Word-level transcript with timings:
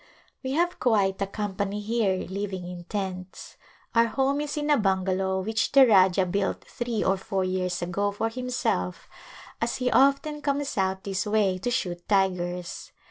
We 0.41 0.53
have 0.53 0.79
quite 0.79 1.21
a 1.21 1.27
company 1.27 1.79
here 1.79 2.25
living 2.27 2.67
in 2.67 2.85
tents. 2.85 3.55
Our 3.93 4.07
home 4.07 4.41
is 4.41 4.57
in 4.57 4.71
a 4.71 4.77
bungalow 4.79 5.41
which 5.41 5.71
the 5.73 5.85
Rajah 5.85 6.25
built 6.25 6.65
three 6.65 7.03
or 7.03 7.17
four 7.17 7.43
years 7.43 7.83
ago 7.83 8.09
for 8.11 8.29
himself 8.29 9.07
as 9.61 9.75
he 9.75 9.91
often 9.91 10.41
comes 10.41 10.75
out 10.75 11.03
this 11.03 11.27
way 11.27 11.59
to 11.59 11.69
shoot 11.69 12.07
tigers. 12.09 12.93